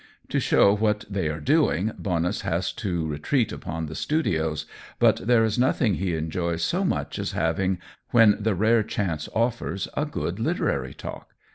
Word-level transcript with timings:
To 0.29 0.39
show 0.39 0.75
what 0.75 1.05
they 1.11 1.27
are 1.29 1.39
doing, 1.39 1.91
Bonus 1.95 2.41
has 2.41 2.71
to 2.73 3.05
retreat 3.05 3.51
upon 3.51 3.85
the 3.85 3.93
studios, 3.93 4.65
but 4.97 5.17
there 5.17 5.43
is 5.43 5.59
nothing 5.59 5.93
he 5.93 6.15
enjoys 6.15 6.63
so 6.63 6.83
much 6.83 7.19
as 7.19 7.33
having, 7.33 7.77
when 8.09 8.35
the 8.39 8.55
rare 8.55 8.81
chance 8.81 9.29
offers, 9.35 9.87
a 9.95 10.07
good 10.07 10.39
literary 10.39 10.95
talk. 10.95 11.35